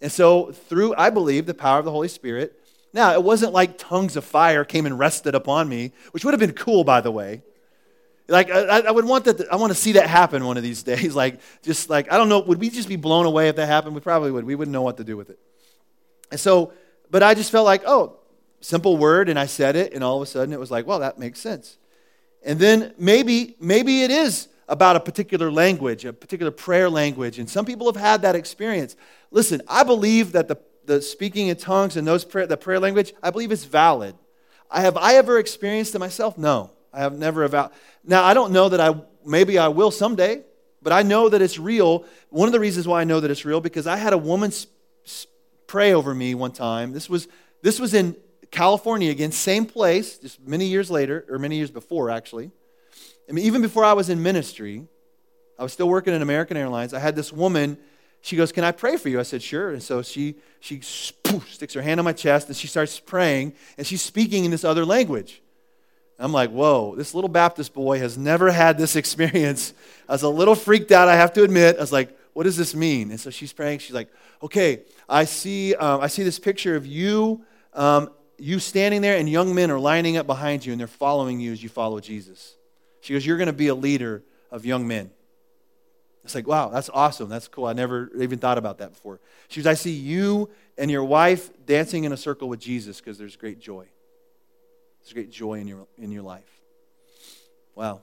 [0.00, 2.54] And so, through, I believe, the power of the Holy Spirit,
[2.92, 6.40] now it wasn't like tongues of fire came and rested upon me, which would have
[6.40, 7.42] been cool, by the way.
[8.28, 10.62] Like, I, I would want that, to, I want to see that happen one of
[10.62, 11.14] these days.
[11.16, 13.94] Like, just like, I don't know, would we just be blown away if that happened?
[13.94, 14.44] We probably would.
[14.44, 15.38] We wouldn't know what to do with it.
[16.30, 16.72] And so,
[17.10, 18.16] but I just felt like, oh,
[18.60, 20.98] simple word, and I said it, and all of a sudden it was like, well,
[21.00, 21.78] that makes sense.
[22.44, 27.48] And then maybe, maybe it is about a particular language, a particular prayer language, and
[27.48, 28.96] some people have had that experience.
[29.30, 33.14] Listen, I believe that the, the speaking in tongues and those prayer, the prayer language,
[33.22, 34.14] I believe it's valid.
[34.70, 36.36] I, have I ever experienced it myself?
[36.36, 37.44] No, I have never.
[37.44, 37.72] About,
[38.04, 40.42] now, I don't know that I, maybe I will someday,
[40.82, 42.04] but I know that it's real.
[42.28, 44.52] One of the reasons why I know that it's real, because I had a woman
[45.68, 46.92] pray over me one time.
[46.92, 47.28] This was,
[47.62, 48.16] this was in
[48.50, 52.50] California again, same place, just many years later, or many years before, actually.
[53.28, 54.86] I mean, even before I was in ministry,
[55.58, 56.94] I was still working at American Airlines.
[56.94, 57.78] I had this woman,
[58.22, 59.20] she goes, Can I pray for you?
[59.20, 59.70] I said, Sure.
[59.70, 60.80] And so she, she
[61.22, 64.50] poof, sticks her hand on my chest and she starts praying, and she's speaking in
[64.50, 65.42] this other language.
[66.20, 69.72] I'm like, whoa, this little Baptist boy has never had this experience.
[70.08, 71.76] I was a little freaked out, I have to admit.
[71.76, 73.10] I was like, what does this mean?
[73.10, 73.80] And so she's praying.
[73.80, 74.08] She's like,
[74.40, 79.28] okay, I see, um, I see this picture of you, um, you standing there, and
[79.28, 82.54] young men are lining up behind you, and they're following you as you follow Jesus.
[83.00, 84.22] She goes, you're going to be a leader
[84.52, 85.10] of young men.
[86.22, 87.28] It's like, wow, that's awesome.
[87.28, 87.66] That's cool.
[87.66, 89.18] I never even thought about that before.
[89.48, 93.18] She goes, I see you and your wife dancing in a circle with Jesus because
[93.18, 93.88] there's great joy.
[95.00, 96.60] There's great joy in your, in your life.
[97.74, 98.02] Wow.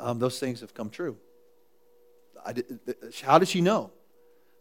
[0.00, 1.18] Um, those things have come true.
[3.22, 3.90] How does she know?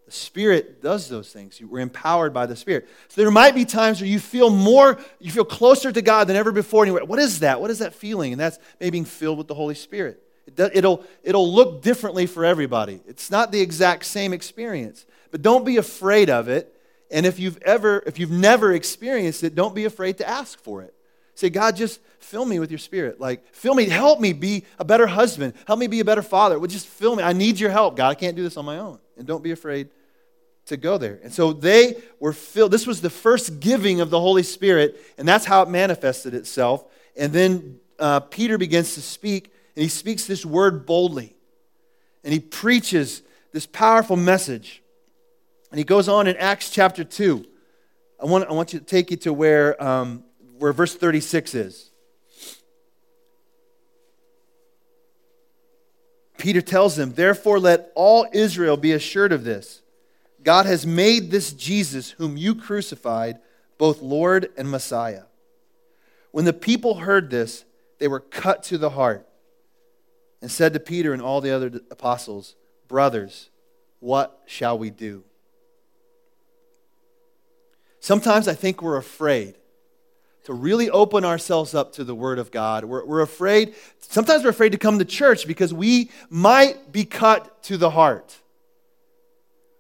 [0.06, 1.60] The Spirit does those things.
[1.60, 2.88] We're empowered by the Spirit.
[3.08, 6.36] So there might be times where you feel more, you feel closer to God than
[6.36, 6.86] ever before.
[6.86, 7.60] And what is that?
[7.60, 8.32] What is that feeling?
[8.32, 10.22] And that's maybe being filled with the Holy Spirit.
[10.46, 13.02] It does, it'll, it'll look differently for everybody.
[13.08, 15.08] It's not the exact same experience.
[15.32, 16.72] But don't be afraid of it.
[17.10, 20.84] And if you've ever, if you've never experienced it, don't be afraid to ask for
[20.84, 20.94] it.
[21.36, 23.20] Say, God, just fill me with your spirit.
[23.20, 25.54] Like, fill me, help me be a better husband.
[25.68, 26.58] Help me be a better father.
[26.58, 27.24] Well, just fill me.
[27.24, 28.10] I need your help, God.
[28.10, 29.00] I can't do this on my own.
[29.18, 29.90] And don't be afraid
[30.68, 31.20] to go there.
[31.24, 32.72] And so they were filled.
[32.72, 36.86] This was the first giving of the Holy Spirit, and that's how it manifested itself.
[37.16, 41.36] And then uh, Peter begins to speak, and he speaks this word boldly.
[42.24, 43.22] And he preaches
[43.52, 44.82] this powerful message.
[45.70, 47.46] And he goes on in Acts chapter 2.
[48.22, 50.24] I want, I want you to take you to where um,
[50.66, 51.92] where verse 36 is.
[56.40, 59.84] Peter tells them, Therefore, let all Israel be assured of this
[60.42, 63.38] God has made this Jesus, whom you crucified,
[63.78, 65.26] both Lord and Messiah.
[66.32, 67.64] When the people heard this,
[68.00, 69.28] they were cut to the heart
[70.42, 72.56] and said to Peter and all the other apostles,
[72.88, 73.52] Brothers,
[74.00, 75.26] what shall we do?
[78.00, 79.58] Sometimes I think we're afraid
[80.46, 82.86] to really open ourselves up to the Word of God.
[82.86, 87.64] We're, we're afraid, sometimes we're afraid to come to church because we might be cut
[87.64, 88.38] to the heart.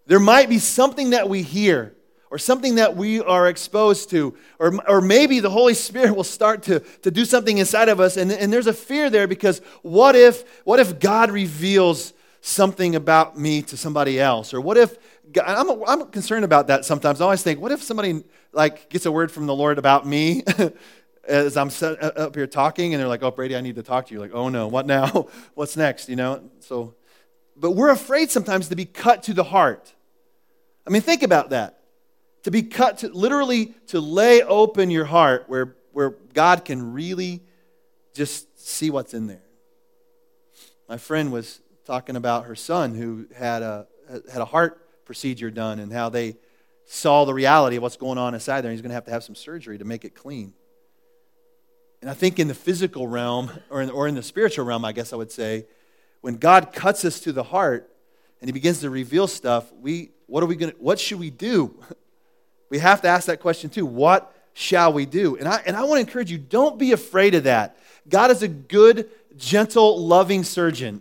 [0.07, 1.95] There might be something that we hear
[2.31, 6.63] or something that we are exposed to, or, or maybe the Holy Spirit will start
[6.63, 8.17] to, to do something inside of us.
[8.17, 13.37] And, and there's a fear there because what if, what if God reveals something about
[13.37, 14.53] me to somebody else?
[14.53, 14.97] Or what if
[15.37, 17.21] I'm, I'm concerned about that sometimes.
[17.21, 20.43] I always think, what if somebody like gets a word from the Lord about me
[21.27, 24.07] as I'm uh, up here talking, and they're like, "Oh, Brady, I need to talk
[24.07, 25.27] to you." Like, "Oh no, what now?
[25.55, 26.49] What's next?" You know.
[26.59, 26.95] So,
[27.55, 29.93] but we're afraid sometimes to be cut to the heart.
[30.85, 31.79] I mean, think about that.
[32.43, 37.41] To be cut to literally to lay open your heart where where God can really
[38.13, 39.41] just see what's in there.
[40.87, 43.87] My friend was talking about her son who had a
[44.31, 46.35] had a heart procedure done and how they
[46.85, 48.71] saw the reality of what's going on inside there.
[48.71, 50.53] He's going to have to have some surgery to make it clean.
[52.01, 54.91] And I think in the physical realm, or in, or in the spiritual realm, I
[54.91, 55.65] guess I would say,
[56.21, 57.91] when God cuts us to the heart
[58.41, 60.73] and He begins to reveal stuff, we what are we going?
[60.79, 61.79] What should we do?
[62.67, 63.85] We have to ask that question too.
[63.85, 65.37] What shall we do?
[65.37, 67.77] And I and I want to encourage you: don't be afraid of that.
[68.09, 70.99] God is a good, gentle, loving surgeon,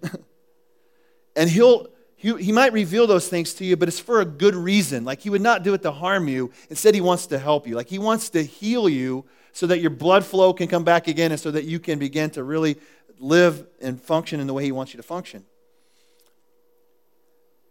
[1.36, 1.88] and He'll
[2.24, 5.04] he, might reveal those things to you, but it's for a good reason.
[5.04, 6.52] Like he would not do it to harm you.
[6.70, 7.76] Instead, he wants to help you.
[7.76, 11.32] Like he wants to heal you so that your blood flow can come back again
[11.32, 12.78] and so that you can begin to really
[13.18, 15.44] live and function in the way he wants you to function.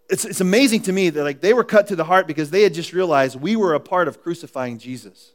[0.08, 2.62] It's, it's amazing to me that like they were cut to the heart because they
[2.62, 5.34] had just realized we were a part of crucifying Jesus.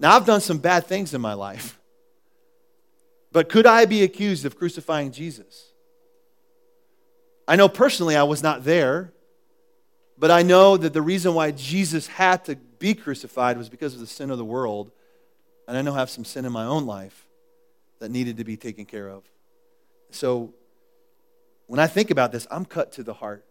[0.00, 1.78] Now I've done some bad things in my life.
[3.30, 5.73] But could I be accused of crucifying Jesus?
[7.46, 9.12] I know personally I was not there,
[10.16, 14.00] but I know that the reason why Jesus had to be crucified was because of
[14.00, 14.90] the sin of the world.
[15.66, 17.26] And I know I have some sin in my own life
[17.98, 19.24] that needed to be taken care of.
[20.10, 20.54] So
[21.66, 23.44] when I think about this, I'm cut to the heart.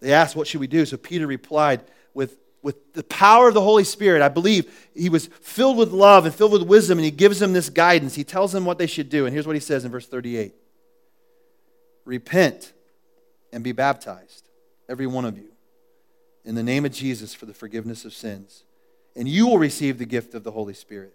[0.00, 0.84] They asked, What should we do?
[0.84, 1.80] So Peter replied
[2.14, 4.22] with, with the power of the Holy Spirit.
[4.22, 7.52] I believe he was filled with love and filled with wisdom, and he gives them
[7.52, 8.14] this guidance.
[8.14, 9.24] He tells them what they should do.
[9.24, 10.54] And here's what he says in verse 38
[12.06, 12.72] Repent
[13.52, 14.48] and be baptized,
[14.88, 15.52] every one of you,
[16.44, 18.64] in the name of Jesus for the forgiveness of sins,
[19.14, 21.14] and you will receive the gift of the Holy Spirit.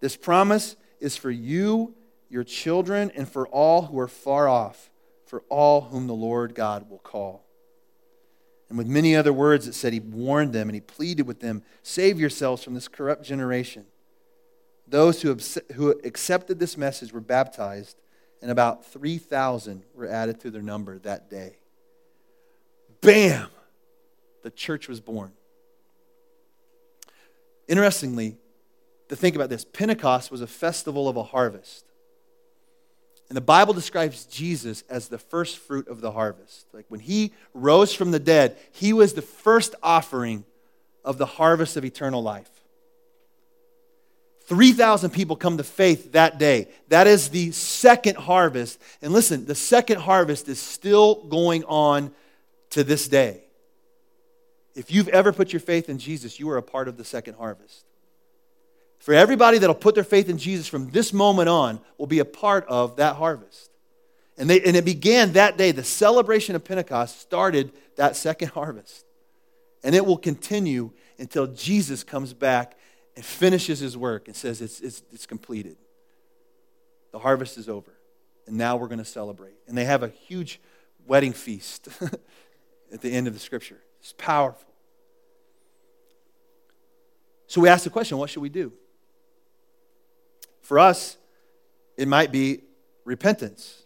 [0.00, 1.94] This promise is for you,
[2.30, 4.90] your children, and for all who are far off,
[5.26, 7.44] for all whom the Lord God will call.
[8.70, 11.62] And with many other words, it said he warned them and he pleaded with them
[11.82, 13.84] save yourselves from this corrupt generation.
[14.88, 15.36] Those who,
[15.74, 17.96] who accepted this message were baptized
[18.44, 21.56] and about 3,000 were added to their number that day.
[23.00, 23.48] Bam!
[24.42, 25.32] The church was born.
[27.66, 28.36] Interestingly,
[29.08, 31.86] to think about this, Pentecost was a festival of a harvest.
[33.30, 36.66] And the Bible describes Jesus as the first fruit of the harvest.
[36.74, 40.44] Like when he rose from the dead, he was the first offering
[41.02, 42.53] of the harvest of eternal life.
[44.46, 46.68] 3,000 people come to faith that day.
[46.88, 48.80] That is the second harvest.
[49.00, 52.12] And listen, the second harvest is still going on
[52.70, 53.44] to this day.
[54.74, 57.34] If you've ever put your faith in Jesus, you are a part of the second
[57.34, 57.84] harvest.
[58.98, 62.24] For everybody that'll put their faith in Jesus from this moment on will be a
[62.24, 63.70] part of that harvest.
[64.36, 65.70] And, they, and it began that day.
[65.70, 69.04] The celebration of Pentecost started that second harvest.
[69.82, 72.76] And it will continue until Jesus comes back
[73.16, 75.76] and finishes his work and says, It's, it's, it's completed.
[77.12, 77.92] The harvest is over.
[78.46, 79.54] And now we're going to celebrate.
[79.66, 80.60] And they have a huge
[81.06, 81.88] wedding feast
[82.92, 83.80] at the end of the scripture.
[84.00, 84.68] It's powerful.
[87.46, 88.72] So we ask the question what should we do?
[90.62, 91.16] For us,
[91.96, 92.62] it might be
[93.04, 93.82] repentance.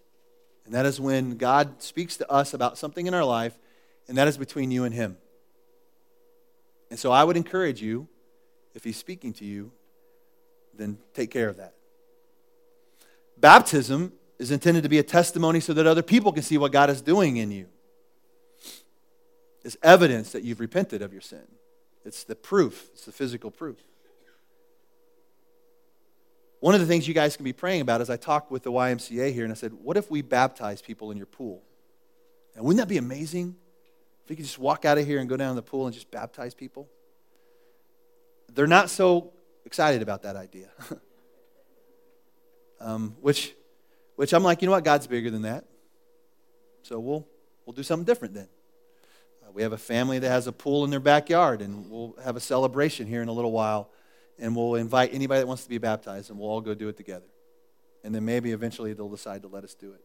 [0.65, 3.59] And that is when God speaks to us about something in our life,
[4.07, 5.17] and that is between you and Him.
[6.91, 8.09] And so I would encourage you
[8.75, 9.73] if he's speaking to you,
[10.75, 11.75] then take care of that.
[13.37, 16.91] Baptism is intended to be a testimony so that other people can see what God
[16.91, 17.67] is doing in you.
[19.65, 21.47] It's evidence that you've repented of your sin.
[22.05, 23.79] It's the proof, it's the physical proof.
[26.61, 28.73] One of the things you guys can be praying about is I talked with the
[28.73, 31.63] YMCA here and I said, What if we baptize people in your pool?
[32.57, 33.55] And wouldn't that be amazing?
[34.25, 35.95] If we could just walk out of here and go down to the pool and
[35.95, 36.89] just baptize people?
[38.55, 39.33] They're not so
[39.65, 40.69] excited about that idea.
[42.81, 43.55] um, which,
[44.17, 44.85] which I'm like, you know what?
[44.85, 45.65] God's bigger than that.
[46.83, 47.27] So we'll,
[47.67, 48.49] we'll do something different then.
[49.43, 52.37] Uh, we have a family that has a pool in their backyard, and we'll have
[52.37, 53.91] a celebration here in a little while.
[54.39, 56.97] And we'll invite anybody that wants to be baptized, and we'll all go do it
[56.97, 57.27] together.
[58.05, 60.01] And then maybe eventually they'll decide to let us do it.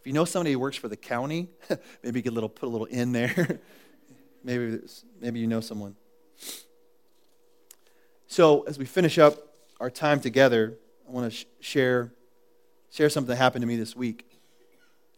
[0.00, 1.48] If you know somebody who works for the county,
[2.02, 3.60] maybe you could little, put a little in there.
[4.44, 4.80] maybe,
[5.20, 5.96] maybe you know someone.
[8.32, 9.36] So, as we finish up
[9.78, 12.14] our time together, I want to sh- share,
[12.90, 14.24] share something that happened to me this week.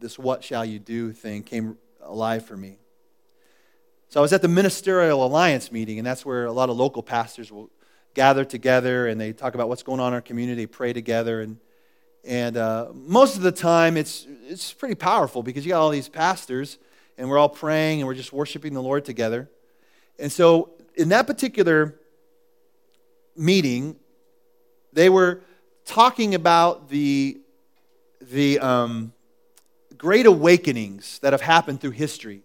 [0.00, 2.78] This what shall you do thing came alive for me.
[4.08, 7.04] So I was at the Ministerial Alliance meeting, and that's where a lot of local
[7.04, 7.70] pastors will
[8.14, 11.40] gather together and they talk about what's going on in our community, pray together.
[11.40, 11.58] And,
[12.24, 16.08] and uh, most of the time, it's, it's pretty powerful because you got all these
[16.08, 16.78] pastors,
[17.16, 19.48] and we're all praying and we're just worshiping the Lord together.
[20.18, 21.94] And so, in that particular
[23.37, 23.97] meeting,
[24.93, 25.43] they were
[25.85, 27.41] talking about the,
[28.20, 29.12] the um,
[29.97, 32.43] great awakenings that have happened through history,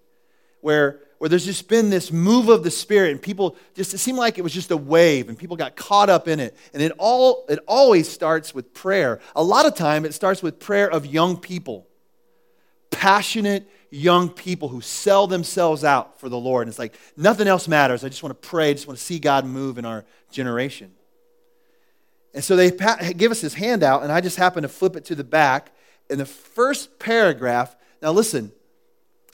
[0.61, 4.17] where, where there's just been this move of the Spirit, and people just, it seemed
[4.17, 6.55] like it was just a wave, and people got caught up in it.
[6.73, 9.19] And it, all, it always starts with prayer.
[9.35, 11.87] A lot of time, it starts with prayer of young people,
[12.91, 16.67] passionate young people who sell themselves out for the Lord.
[16.67, 18.03] And it's like, nothing else matters.
[18.03, 20.91] I just want to pray, I just want to see God move in our generation.
[22.33, 22.69] And so they
[23.13, 25.71] give us this handout, and I just happen to flip it to the back.
[26.09, 28.51] In the first paragraph, now listen,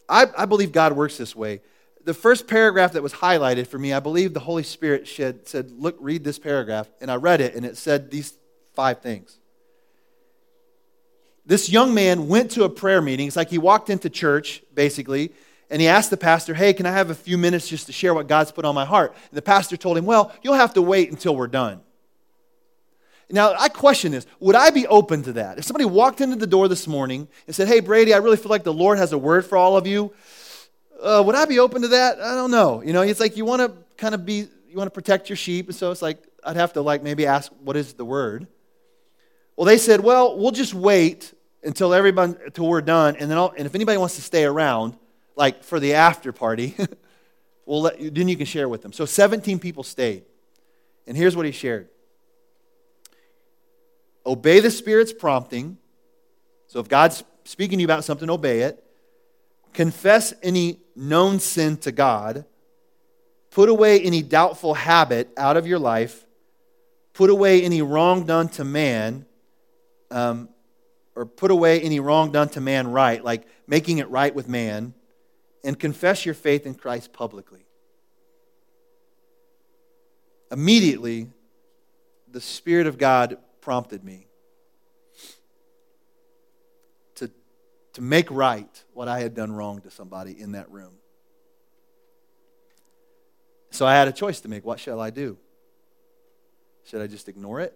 [0.07, 1.61] I, I believe God works this way.
[2.03, 5.97] The first paragraph that was highlighted for me, I believe the Holy Spirit said, Look,
[5.99, 6.87] read this paragraph.
[7.01, 8.37] And I read it, and it said these
[8.75, 9.39] five things.
[11.45, 13.27] This young man went to a prayer meeting.
[13.27, 15.31] It's like he walked into church, basically,
[15.69, 18.13] and he asked the pastor, Hey, can I have a few minutes just to share
[18.13, 19.15] what God's put on my heart?
[19.29, 21.81] And the pastor told him, Well, you'll have to wait until we're done.
[23.29, 24.27] Now, I question this.
[24.39, 25.57] Would I be open to that?
[25.57, 28.49] If somebody walked into the door this morning and said, Hey, Brady, I really feel
[28.49, 30.13] like the Lord has a word for all of you,
[31.01, 32.19] uh, would I be open to that?
[32.19, 32.81] I don't know.
[32.81, 35.35] You know, it's like you want to kind of be, you want to protect your
[35.35, 35.67] sheep.
[35.67, 38.47] And so it's like, I'd have to like maybe ask, What is the word?
[39.55, 41.33] Well, they said, Well, we'll just wait
[41.63, 43.15] until everybody, until we're done.
[43.17, 44.95] And then, I'll, and if anybody wants to stay around,
[45.35, 46.75] like for the after party,
[47.65, 48.93] we'll let, then you can share with them.
[48.93, 50.23] So 17 people stayed.
[51.07, 51.89] And here's what he shared
[54.25, 55.77] obey the Spirit's prompting.
[56.67, 58.83] So if God's speaking to you about something, obey it.
[59.73, 62.45] Confess any known sin to God.
[63.51, 66.25] Put away any doubtful habit out of your life.
[67.13, 69.25] Put away any wrong done to man.
[70.15, 70.47] Um,
[71.13, 74.93] or put away any wrong done to man right, like making it right with man.
[75.63, 77.65] And confess your faith in Christ publicly.
[80.51, 81.27] Immediately,
[82.31, 84.27] the Spirit of God prompted me
[87.15, 87.31] to,
[87.93, 90.93] to make right what I had done wrong to somebody in that room.
[93.71, 94.63] So I had a choice to make.
[94.63, 95.37] What shall I do?
[96.83, 97.75] Should I just ignore it?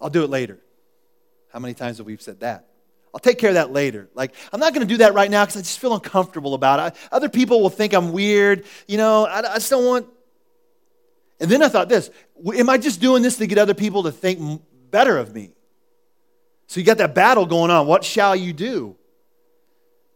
[0.00, 0.58] I'll do it later.
[1.52, 2.66] How many times have we said that?
[3.12, 4.08] I'll take care of that later.
[4.14, 6.78] Like, I'm not going to do that right now because I just feel uncomfortable about
[6.78, 6.98] it.
[7.12, 8.64] I, other people will think I'm weird.
[8.86, 10.06] You know, I, I just don't want
[11.40, 12.10] and then I thought this
[12.54, 15.50] Am I just doing this to get other people to think better of me?
[16.66, 17.86] So you got that battle going on.
[17.86, 18.96] What shall you do?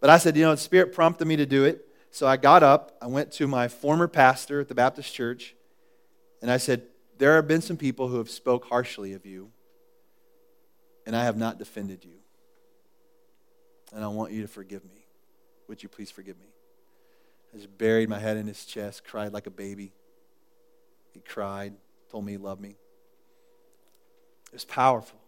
[0.00, 1.88] But I said, you know, the Spirit prompted me to do it.
[2.10, 5.56] So I got up, I went to my former pastor at the Baptist church,
[6.40, 6.82] and I said,
[7.18, 9.50] There have been some people who have spoke harshly of you,
[11.06, 12.18] and I have not defended you.
[13.92, 15.06] And I want you to forgive me.
[15.68, 16.46] Would you please forgive me?
[17.52, 19.92] I just buried my head in his chest, cried like a baby.
[21.12, 21.74] He cried,
[22.10, 22.70] told me he loved me.
[24.46, 25.18] It was powerful.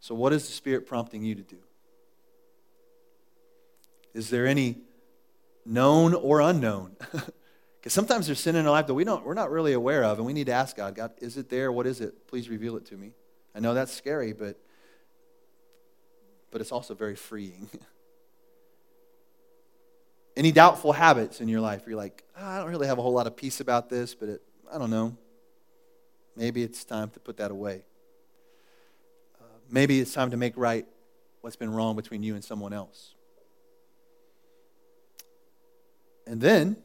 [0.00, 1.58] So, what is the Spirit prompting you to do?
[4.14, 4.78] Is there any
[5.64, 6.96] known or unknown?
[7.82, 10.18] Because sometimes there's sin in our life that we don't, we're not really aware of,
[10.18, 11.72] and we need to ask God, God, is it there?
[11.72, 12.28] What is it?
[12.28, 13.10] Please reveal it to me.
[13.56, 14.56] I know that's scary, but,
[16.52, 17.68] but it's also very freeing.
[20.36, 21.82] Any doubtful habits in your life?
[21.88, 24.28] You're like, oh, I don't really have a whole lot of peace about this, but
[24.28, 25.16] it, I don't know.
[26.36, 27.82] Maybe it's time to put that away.
[29.40, 30.86] Uh, maybe it's time to make right
[31.40, 33.16] what's been wrong between you and someone else.
[36.28, 36.76] And then,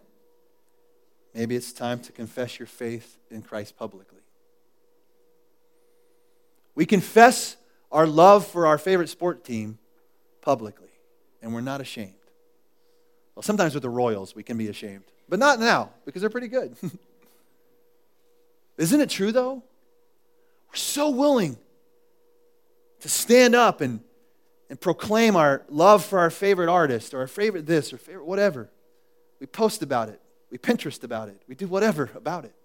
[1.38, 4.18] maybe it's time to confess your faith in Christ publicly.
[6.74, 7.58] We confess
[7.92, 9.78] our love for our favorite sport team
[10.42, 10.90] publicly,
[11.44, 12.14] and we're not ashamed.
[13.36, 16.48] Well, sometimes with the Royals, we can be ashamed, but not now because they're pretty
[16.48, 16.76] good.
[18.80, 19.62] Isn't it true, though?
[20.70, 21.56] We're so willing
[23.02, 24.00] to stand up and,
[24.72, 28.72] and proclaim our love for our favorite artist or our favorite this or favorite whatever.
[29.40, 30.20] We post about it,
[30.50, 32.56] we Pinterest about it, we do whatever about it.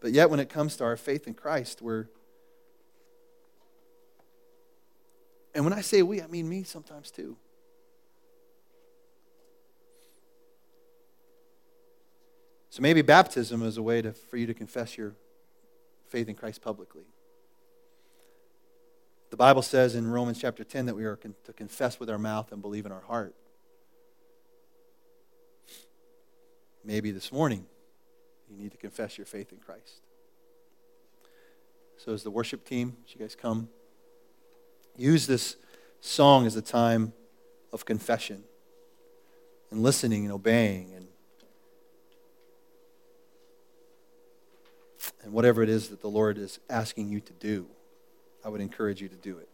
[0.00, 2.06] But yet, when it comes to our faith in Christ, we're
[5.56, 7.34] And when I say we, I mean me sometimes too.
[12.68, 15.14] So maybe baptism is a way to, for you to confess your
[16.08, 17.04] faith in Christ publicly.
[19.30, 22.52] The Bible says in Romans chapter 10 that we are to confess with our mouth
[22.52, 23.34] and believe in our heart.
[26.86, 27.66] Maybe this morning
[28.48, 30.02] you need to confess your faith in Christ.
[31.98, 33.68] So, as the worship team, as you guys come,
[34.96, 35.56] use this
[36.00, 37.12] song as a time
[37.72, 38.44] of confession
[39.72, 41.08] and listening and obeying and
[45.24, 47.66] and whatever it is that the Lord is asking you to do,
[48.44, 49.44] I would encourage you to do it.